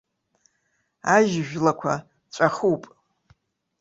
[1.15, 1.93] Ажь жәлақәа
[2.33, 2.83] ҵәахуп.